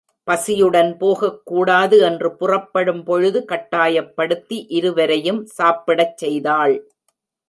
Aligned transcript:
பசியுடன் 0.27 0.97
போகக்கூடாது 0.97 1.97
என்று 2.01 2.29
புறப்படும்பொழுது 2.39 3.39
கட்டாயப்படுத்தி 3.43 4.57
இருவரையும் 4.69 5.45
சாப்பிடச் 5.57 6.17
செய்தாள். 6.17 6.75